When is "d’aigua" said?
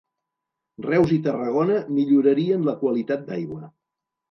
3.31-3.65